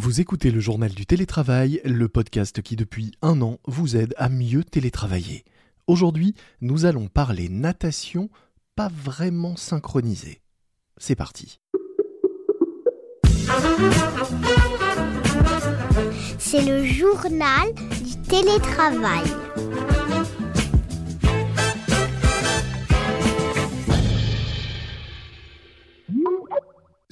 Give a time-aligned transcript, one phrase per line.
[0.00, 4.28] Vous écoutez le journal du télétravail, le podcast qui depuis un an vous aide à
[4.28, 5.44] mieux télétravailler.
[5.88, 8.30] Aujourd'hui, nous allons parler natation
[8.76, 10.40] pas vraiment synchronisée.
[10.98, 11.58] C'est parti.
[16.38, 19.24] C'est le journal du télétravail.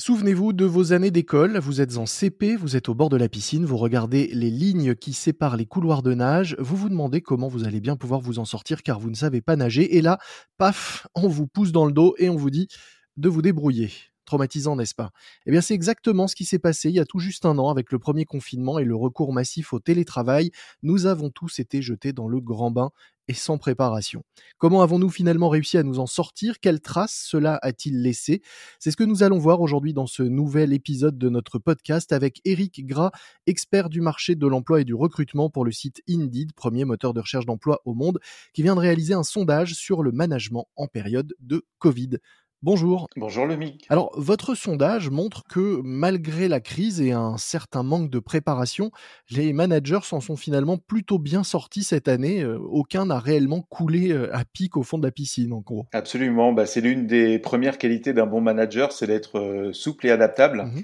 [0.06, 3.28] Souvenez-vous de vos années d'école, vous êtes en CP, vous êtes au bord de la
[3.28, 7.48] piscine, vous regardez les lignes qui séparent les couloirs de nage, vous vous demandez comment
[7.48, 10.20] vous allez bien pouvoir vous en sortir car vous ne savez pas nager, et là,
[10.58, 12.68] paf, on vous pousse dans le dos et on vous dit
[13.16, 13.90] de vous débrouiller.
[14.26, 15.12] Traumatisant, n'est-ce pas?
[15.46, 17.70] Eh bien, c'est exactement ce qui s'est passé il y a tout juste un an
[17.70, 20.50] avec le premier confinement et le recours massif au télétravail.
[20.82, 22.90] Nous avons tous été jetés dans le grand bain
[23.28, 24.22] et sans préparation.
[24.58, 26.60] Comment avons-nous finalement réussi à nous en sortir?
[26.60, 28.42] Quelles traces cela a-t-il laissé?
[28.78, 32.40] C'est ce que nous allons voir aujourd'hui dans ce nouvel épisode de notre podcast avec
[32.44, 33.10] Eric Gras,
[33.46, 37.20] expert du marché de l'emploi et du recrutement pour le site Indeed, premier moteur de
[37.20, 38.20] recherche d'emploi au monde,
[38.52, 42.18] qui vient de réaliser un sondage sur le management en période de Covid.
[42.66, 43.06] Bonjour.
[43.16, 43.56] Bonjour le
[43.90, 48.90] Alors, votre sondage montre que malgré la crise et un certain manque de préparation,
[49.30, 52.42] les managers s'en sont finalement plutôt bien sortis cette année.
[52.42, 55.86] Euh, aucun n'a réellement coulé euh, à pic au fond de la piscine, en gros.
[55.92, 56.52] Absolument.
[56.52, 60.64] Bah, c'est l'une des premières qualités d'un bon manager, c'est d'être euh, souple et adaptable,
[60.64, 60.82] mmh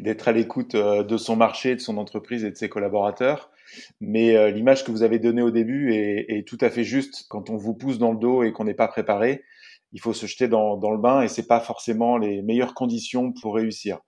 [0.00, 3.50] d'être à l'écoute de son marché, de son entreprise et de ses collaborateurs.
[4.00, 7.26] Mais l'image que vous avez donnée au début est, est, tout à fait juste.
[7.28, 9.44] Quand on vous pousse dans le dos et qu'on n'est pas préparé,
[9.92, 13.32] il faut se jeter dans, dans le bain et c'est pas forcément les meilleures conditions
[13.32, 13.98] pour réussir.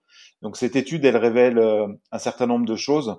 [0.41, 3.17] Donc cette étude, elle révèle euh, un certain nombre de choses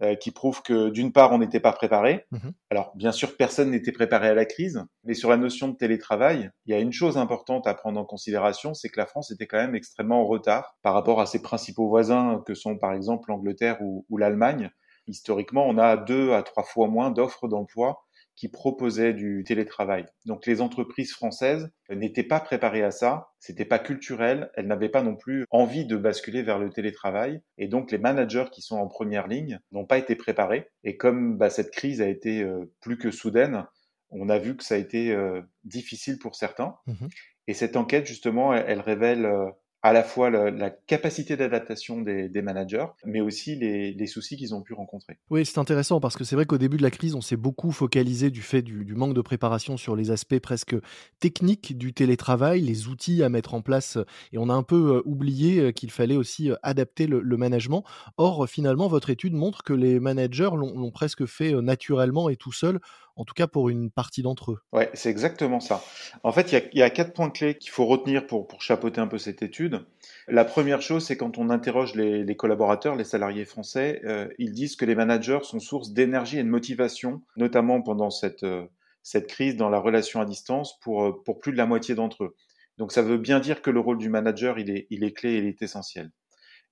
[0.00, 2.26] euh, qui prouvent que d'une part, on n'était pas préparé.
[2.30, 5.76] Mmh Alors bien sûr, personne n'était préparé à la crise, mais sur la notion de
[5.76, 9.32] télétravail, il y a une chose importante à prendre en considération, c'est que la France
[9.32, 12.92] était quand même extrêmement en retard par rapport à ses principaux voisins que sont par
[12.92, 14.70] exemple l'Angleterre ou, ou l'Allemagne.
[15.08, 18.04] Historiquement, on a deux à trois fois moins d'offres d'emploi
[18.38, 20.06] qui proposaient du télétravail.
[20.24, 25.02] Donc les entreprises françaises n'étaient pas préparées à ça, c'était pas culturel, elles n'avaient pas
[25.02, 28.86] non plus envie de basculer vers le télétravail, et donc les managers qui sont en
[28.86, 30.68] première ligne n'ont pas été préparés.
[30.84, 33.66] Et comme bah, cette crise a été euh, plus que soudaine,
[34.10, 36.76] on a vu que ça a été euh, difficile pour certains.
[36.86, 37.08] Mmh
[37.50, 39.46] et cette enquête, justement, elle, révèle euh,
[39.82, 44.72] à la fois la, capacité d'adaptation des, managers, mais aussi les, soucis qu'ils ont pu
[44.72, 45.18] rencontrer.
[45.30, 47.70] Oui, c'est intéressant parce que c'est vrai qu'au début de la crise, on s'est beaucoup
[47.70, 50.74] focalisé du fait du, manque de préparation sur les aspects presque
[51.20, 53.98] techniques du télétravail, les outils à mettre en place,
[54.32, 57.36] et on a un peu euh, oublié euh, qu'il fallait aussi euh, adapter le, le,
[57.36, 57.84] management.
[58.16, 62.80] Or, finalement, votre étude montre que les managers l'ont presque fait naturellement et tout seul
[63.18, 64.60] en tout cas pour une partie d'entre eux.
[64.72, 65.82] Ouais, c'est exactement ça.
[66.22, 69.08] En fait, il y, a, quatre points clés qu'il faut retenir pour, pour chapeauter un
[69.08, 69.84] peu cette étude.
[70.28, 74.76] La première chose, c'est quand on interroge les, collaborateurs, les salariés français, euh, ils disent
[74.76, 78.66] que les managers sont source d'énergie et de motivation, notamment pendant cette, euh,
[79.02, 82.24] cette crise dans la relation à distance pour, euh, pour plus de la moitié d'entre
[82.24, 82.36] eux.
[82.78, 85.32] Donc ça veut bien dire que le rôle du manager, il est, il est clé
[85.32, 86.12] et il est essentiel.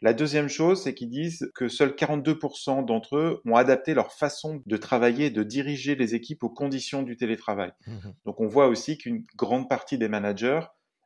[0.03, 4.63] La deuxième chose, c'est qu'ils disent que seuls 42% d'entre eux ont adapté leur façon
[4.67, 7.73] de travailler, de diriger les équipes aux conditions du télétravail.
[7.87, 10.61] Mmh Donc on voit aussi qu'une grande partie des managers,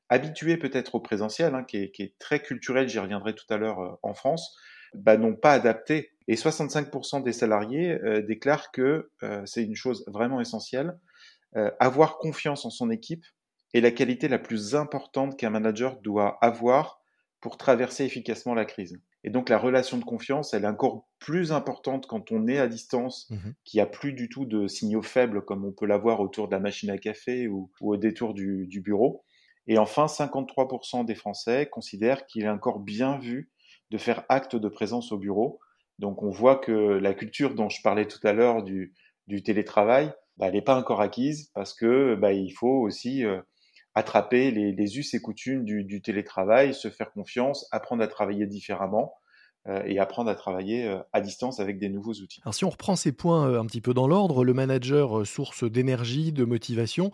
[0.09, 3.93] habitués peut-être au présentiel, hein, qui, est, très culturel, j'y reviendrai tout à l'heure euh,
[4.03, 4.57] en France,
[4.95, 6.11] bah, n'ont pas adapté.
[6.27, 10.99] Et 65% des salariés euh, déclarent que euh, c'est une chose vraiment essentielle.
[11.81, 13.25] avoir confiance en son équipe
[13.75, 17.00] est la qualité la plus importante qu'un manager doit avoir
[17.41, 19.01] pour traverser efficacement la crise.
[19.25, 22.69] Et donc la relation de confiance, elle est encore plus importante quand on est à
[22.69, 26.21] distance, mmh qu'il n'y a plus du tout de signaux faibles comme on peut l'avoir
[26.21, 29.25] autour de la machine à café ou, au détour du, bureau.
[29.67, 33.51] Et enfin, 53% des Français considèrent qu'il est encore bien vu
[33.91, 35.61] de faire acte de présence au bureau.
[35.99, 38.95] Donc on voit que la culture dont je parlais tout à l'heure du,
[39.45, 43.41] télétravail, bah, elle n'est pas encore acquise parce que bah, il faut aussi euh,
[43.95, 49.15] attraper les, us et coutumes du, télétravail, se faire confiance, apprendre à travailler différemment
[49.69, 52.41] euh, et apprendre à travailler euh, à distance avec des nouveaux outils.
[52.45, 55.65] Alors si on reprend ces points euh, un petit peu dans l'ordre, le manager source
[55.65, 57.11] d'énergie, de motivation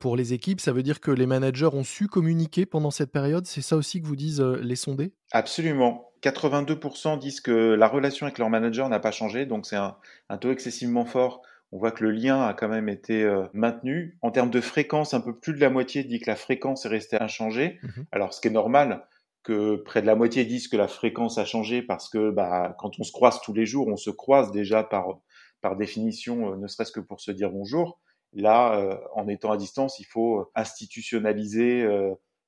[0.00, 3.46] pour les équipes, ça veut dire que les managers ont su communiquer pendant cette période,
[3.46, 5.12] c'est ça aussi que vous disent les sondés?
[5.32, 6.12] Absolument.
[6.22, 9.96] 82% disent que la relation avec leur manager n'a pas changé, donc c'est un,
[10.40, 11.42] taux excessivement fort
[11.72, 14.18] on voit que le lien a quand même été euh, maintenu.
[14.20, 16.90] En termes de fréquence, un peu plus de la moitié dit que la fréquence est
[16.90, 17.80] restée inchangée.
[17.82, 18.06] Mhm.
[18.12, 19.06] Alors, ce qui est normal,
[19.42, 23.00] que près de la moitié disent que la fréquence a changé parce que bah, quand
[23.00, 25.18] on se croise tous les jours, on se croise déjà par,
[25.62, 27.98] par définition, euh, ne serait-ce que pour se dire bonjour.
[28.34, 31.86] Là, euh, en étant à distance, il faut institutionnaliser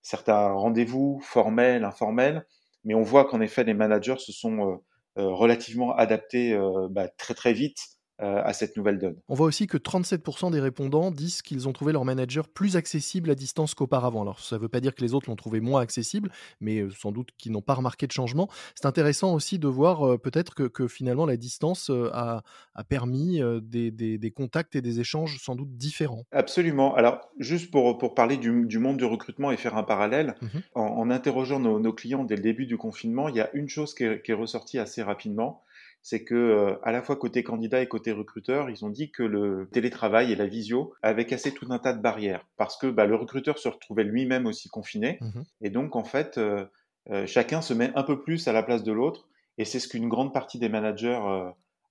[0.02, 2.46] certains rendez-vous formels, informels.
[2.84, 4.80] Mais on voit qu'en effet, les managers se sont
[5.16, 6.58] relativement adapté
[6.90, 9.16] bah, très très vite euh, à cette nouvelle donne.
[9.28, 13.30] On voit aussi que 37% des répondants disent qu'ils ont trouvé leur manager plus accessible
[13.30, 14.22] à distance qu'auparavant.
[14.22, 16.30] Alors ça ne veut pas dire que les autres l'ont trouvé moins accessible,
[16.60, 18.48] mais euh, sans doute qu'ils n'ont pas remarqué de changement.
[18.74, 22.42] C'est intéressant aussi de voir euh, peut-être que, finalement la distance a,
[22.88, 26.24] permis des, contacts et des échanges sans doute différents.
[26.30, 26.94] Absolument.
[26.94, 31.10] Alors juste pour, pour parler du, monde du recrutement et faire un parallèle, mmh en,
[31.10, 34.32] interrogeant nos, clients dès le début du confinement, il y a une chose qui est
[34.32, 35.62] ressortie assez rapidement
[36.04, 39.22] c'est que euh, à la fois côté candidat et côté recruteur, ils ont dit que
[39.22, 42.46] le télétravail et la visio avaient cassé tout un tas de barrières.
[42.58, 45.18] Parce que bah, le recruteur se retrouvait lui-même aussi confiné.
[45.22, 46.66] Mmh et donc en fait euh,
[47.10, 49.28] euh, chacun se met un peu plus à la place de l'autre.
[49.56, 51.20] Et c'est ce qu'une grande partie des managers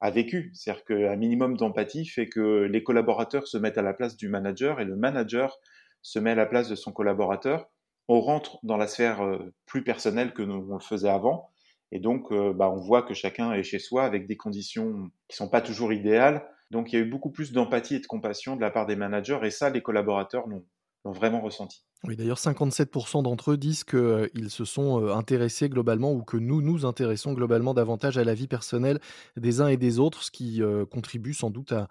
[0.01, 4.17] a vécu, c'est-à-dire qu'un minimum d'empathie fait que les collaborateurs se mettent à la place
[4.17, 5.57] du manager et le manager
[6.01, 7.69] se met à la place de son collaborateur.
[8.09, 11.52] On rentre dans la sphère plus personnelle que nous on le faisait avant
[11.93, 15.37] et donc, euh, bah, on voit que chacun est chez soi avec des conditions qui
[15.37, 16.43] sont pas toujours idéales.
[16.71, 18.95] Donc, il y a eu beaucoup plus d'empathie et de compassion de la part des
[18.95, 20.65] managers, et ça, les collaborateurs l'ont
[21.11, 21.83] vraiment ressenti.
[22.05, 26.35] Oui, d'ailleurs, 57% d'entre eux disent qu'ils euh, se sont euh, intéressés globalement ou que
[26.35, 28.99] nous nous intéressons globalement davantage à la vie personnelle
[29.37, 31.87] des uns et des autres, ce qui euh, contribue sans doute à,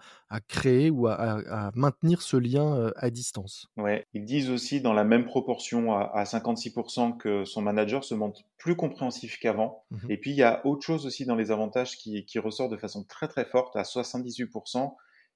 [0.49, 3.69] créer ou à, maintenir ce lien à distance.
[3.76, 8.43] Ouais, ils disent aussi dans la même proportion à, 56% que son manager se montre
[8.58, 9.85] plus compréhensif qu'avant.
[9.91, 12.69] Mmh et puis, il y a autre chose aussi dans les avantages qui, qui ressort
[12.69, 14.93] de façon très très forte à 78%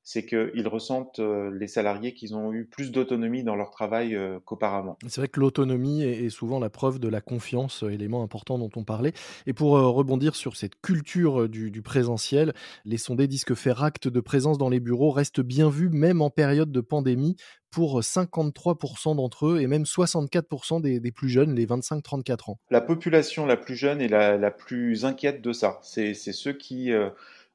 [0.08, 4.38] c'est qu'ils ressentent, euh, les salariés, qu'ils ont eu plus d'autonomie dans leur travail euh,
[4.44, 4.96] qu'auparavant.
[5.08, 8.70] C'est vrai que l'autonomie est, souvent la preuve de la confiance, euh, élément important dont
[8.76, 9.12] on parlait.
[9.46, 12.54] Et pour rebondir sur cette culture du, présentiel,
[12.84, 16.22] les sondés disent que faire acte de présence dans les bureaux reste bien vu, même
[16.22, 17.34] en période de pandémie,
[17.72, 22.60] pour 53% d'entre eux et même 64% des, plus jeunes, les 25-34 ans.
[22.70, 25.80] La population la plus jeune est la, plus inquiète de ça.
[25.82, 26.92] C'est ceux qui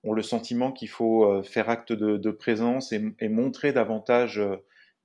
[0.03, 4.57] ont le sentiment qu'il faut euh, faire acte de, présence et, montrer davantage euh,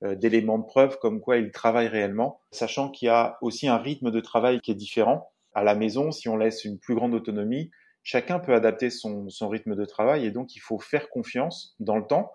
[0.03, 3.77] euh, d'éléments de preuve comme quoi ils travaillent réellement, sachant qu'il y a aussi un
[3.77, 5.29] rythme de travail qui est différent.
[5.53, 7.71] À la maison, si on laisse une plus grande autonomie,
[8.03, 12.05] chacun peut adapter son, rythme de travail et donc il faut faire confiance dans le
[12.05, 12.31] temps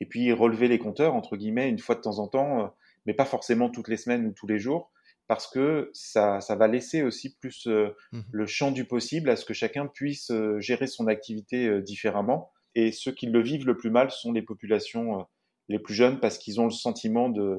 [0.00, 2.74] et puis relever les compteurs, entre guillemets, une fois de temps en temps,
[3.06, 4.90] mais pas forcément toutes les semaines ou tous les jours,
[5.28, 9.36] parce que ça, ça va laisser aussi plus euh, mmh le champ du possible à
[9.36, 12.52] ce que chacun puisse euh, gérer son activité euh, différemment.
[12.74, 15.26] Et ceux qui le vivent le plus mal sont les populations
[15.68, 17.56] les plus jeunes parce qu'ils ont le sentiment de,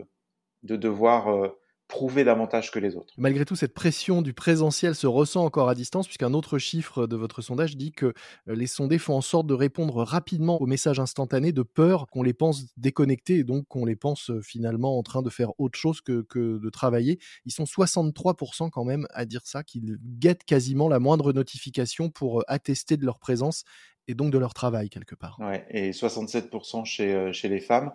[0.61, 1.51] de devoir
[1.87, 3.13] prouver davantage que les autres.
[3.17, 7.15] Malgré tout, cette pression du présentiel se ressent encore à distance, puisqu'un autre chiffre de
[7.15, 10.99] votre sondage dit que euh, les sondés font en sorte de répondre rapidement aux messages
[10.99, 15.03] instantanés de peur qu'on les pense déconnectés et donc qu'on les pense euh, finalement en
[15.03, 17.19] train de faire autre chose que, que de travailler.
[17.45, 22.41] Ils sont 63% quand même à dire ça, qu'ils guettent quasiment la moindre notification pour
[22.41, 23.63] euh, attester de leur présence
[24.09, 25.37] et donc de leur travail quelque part.
[25.39, 27.91] Ouais, et 67% chez, chez les femmes.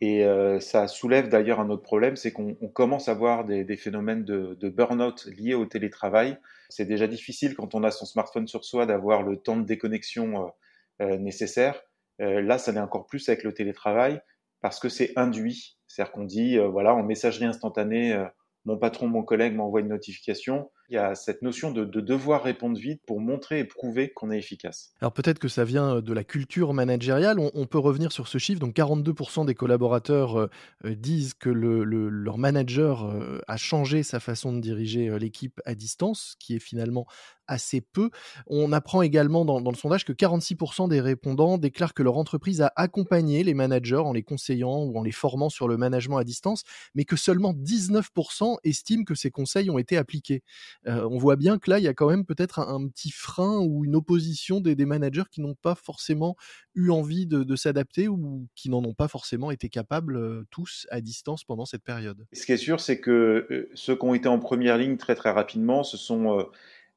[0.00, 3.76] Et euh, ça soulève d'ailleurs un autre problème, c'est qu'on commence à voir des, des
[3.76, 6.38] phénomènes de, de burn-out liés au télétravail.
[6.68, 10.52] C'est déjà difficile quand on a son smartphone sur soi d'avoir le temps de déconnexion
[11.00, 11.82] euh, euh nécessaire.
[12.20, 14.20] Euh, là, ça l'est encore plus avec le télétravail
[14.60, 15.78] parce que c'est induit.
[15.86, 18.22] C'est-à-dire qu'on dit, euh, voilà, en messagerie instantanée,
[18.66, 20.70] mon patron, mon collègue m'envoie une notification.
[20.88, 24.38] Il y a cette notion de, devoir répondre vite pour montrer et prouver qu'on est
[24.38, 24.92] efficace.
[25.00, 27.38] Alors peut-être que ça vient de la culture managériale.
[27.38, 28.60] On, peut revenir sur ce chiffre.
[28.60, 30.50] Donc 42% des collaborateurs euh,
[30.84, 36.30] euh, disent que leur manager euh, a changé sa façon de diriger l'équipe à distance,
[36.32, 37.06] ce qui est finalement
[37.48, 38.10] assez peu.
[38.46, 42.72] On apprend également dans, le sondage que 46% des répondants déclarent que leur entreprise a
[42.76, 46.64] accompagné les managers en les conseillant ou en les formant sur le management à distance,
[46.94, 50.42] mais que seulement 19% estiment que ces conseils ont été appliqués.
[50.86, 53.58] Euh, on voit bien que là, il y a quand même peut-être un, petit frein
[53.58, 56.36] ou une opposition des, managers qui n'ont pas forcément
[56.74, 61.00] eu envie de, s'adapter ou qui n'en ont pas forcément été capables euh, tous à
[61.00, 62.24] distance pendant cette période.
[62.32, 65.14] Ce qui est sûr, c'est que euh, ceux qui ont été en première ligne très
[65.14, 66.46] très rapidement, ce sont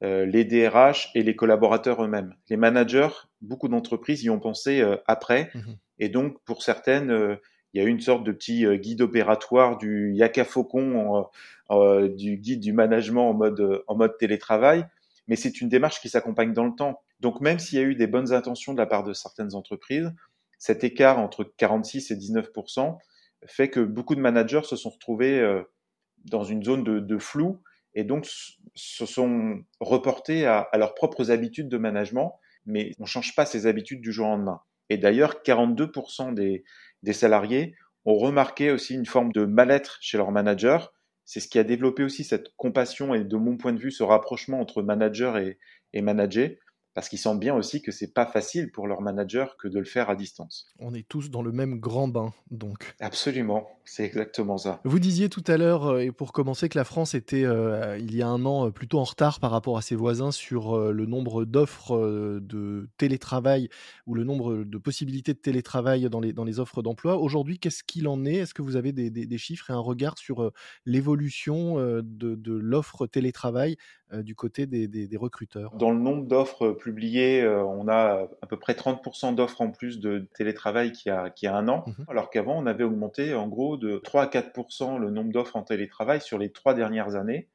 [0.02, 2.34] les DRH et les collaborateurs eux-mêmes.
[2.48, 3.10] Les managers,
[3.42, 5.50] beaucoup d'entreprises y ont pensé après.
[5.54, 5.60] Mmh
[6.02, 7.36] et donc, pour certaines,
[7.72, 11.26] il y a une sorte de petit guide opératoire du Yaka Faucon,
[11.70, 13.30] du guide du management
[13.86, 14.86] en mode, télétravail.
[15.28, 17.00] Mais c'est une démarche qui s'accompagne dans le temps.
[17.20, 20.12] Donc, même s'il y a eu des bonnes intentions de la part de certaines entreprises,
[20.58, 22.98] cet écart entre 46 et 19%
[23.46, 25.62] fait que beaucoup de managers se sont retrouvés
[26.24, 27.60] dans une zone de, de flou
[27.94, 28.26] et donc
[28.74, 33.66] se sont reportés à, leurs propres habitudes de management, mais on ne change pas ces
[33.66, 34.60] habitudes du jour au lendemain.
[34.88, 36.64] Et d'ailleurs, 42% des,
[37.02, 40.92] des salariés ont remarqué aussi une forme de mal-être chez leur manager.
[41.24, 44.02] C'est ce qui a développé aussi cette compassion et, de mon point de vue, ce
[44.02, 45.58] rapprochement entre manager et,
[45.92, 46.50] et manager.
[46.94, 49.84] Parce qu'ils sentent bien aussi que c'est pas facile pour leur manager que de le
[49.84, 50.66] faire à distance.
[50.78, 52.94] On est tous dans le même grand bain, donc.
[53.00, 54.80] Absolument, c'est exactement ça.
[54.84, 58.14] Vous disiez tout à l'heure, euh, et pour commencer, que la France était, euh, il
[58.14, 61.06] y a un an, euh, plutôt en retard par rapport à ses voisins sur le
[61.06, 63.68] nombre d'offres de télétravail
[64.06, 67.16] ou le nombre de possibilités de télétravail dans les, dans les offres d'emploi.
[67.18, 68.36] Aujourd'hui, qu'est-ce qu'il en est?
[68.36, 70.52] Est-ce que vous avez des, des, chiffres et un regard sur
[70.84, 73.76] l'évolution de, de l'offre télétravail
[74.12, 75.74] du côté des, des, recruteurs.
[75.76, 80.28] Dans le nombre d'offres publiées, on a à peu près 30% d'offres en plus de
[80.34, 83.46] télétravail qu'il y a, qui a un an, mmh alors qu'avant, on avait augmenté en
[83.48, 87.48] gros de 3 à 4% le nombre d'offres en télétravail sur les trois dernières années,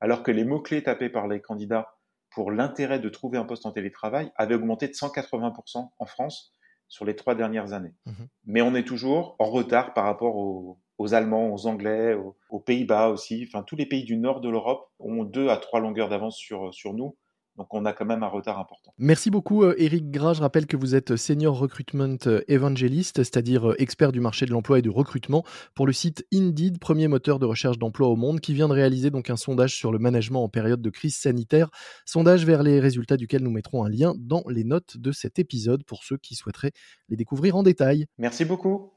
[0.00, 1.96] alors que les mots-clés tapés par les candidats
[2.30, 6.54] pour l'intérêt de trouver un poste en télétravail avaient augmenté de 180% en France
[6.88, 7.94] sur les trois dernières années.
[8.06, 8.12] Mmh
[8.46, 12.14] Mais on est toujours en retard par rapport aux, aux Allemands, aux Anglais,
[12.50, 13.46] aux, Pays-Bas aussi.
[13.48, 16.72] Enfin, tous les pays du nord de l'Europe ont deux à trois longueurs d'avance sur,
[16.72, 17.16] sur nous.
[17.56, 18.94] Donc on a quand même un retard important.
[18.96, 20.32] Merci beaucoup Eric euh, Gras.
[20.34, 24.52] Je rappelle que vous êtes Senior Recruitment euh, Evangelist, c'est-à-dire euh, expert du marché de
[24.52, 25.44] l'emploi et du recrutement
[25.74, 29.10] pour le site Indeed, premier moteur de recherche d'emploi au monde, qui vient de réaliser
[29.10, 31.68] donc un sondage sur le management en période de crise sanitaire.
[32.06, 35.84] Sondage vers les résultats duquel nous mettrons un lien dans les notes de cet épisode
[35.84, 36.72] pour ceux qui souhaiteraient
[37.10, 38.06] les découvrir en détail.
[38.16, 38.92] Merci beaucoup.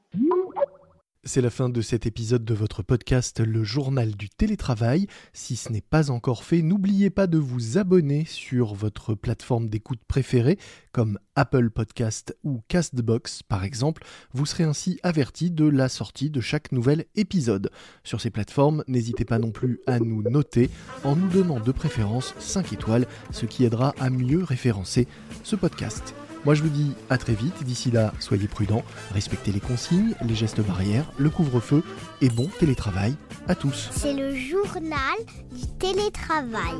[1.28, 5.08] C'est la fin de cet épisode de votre podcast Le Journal du télétravail.
[5.32, 9.98] Si ce n'est pas encore fait, n'oubliez pas de vous abonner sur votre plateforme d'écoute
[10.06, 10.56] préférée,
[10.92, 14.04] comme Apple Podcast ou Castbox par exemple.
[14.34, 17.72] Vous serez ainsi averti de la sortie de chaque nouvel épisode.
[18.04, 20.70] Sur ces plateformes, n'hésitez pas non plus à nous noter
[21.02, 25.08] en nous donnant de préférence 5 étoiles, ce qui aidera à mieux référencer
[25.42, 26.14] ce podcast.
[26.44, 30.34] Moi je vous dis à très vite, d'ici là soyez prudents, respectez les consignes, les
[30.34, 31.82] gestes barrières, le couvre-feu
[32.20, 33.14] et bon télétravail
[33.48, 33.90] à tous.
[33.92, 35.16] C'est le journal
[35.52, 36.76] du télétravail.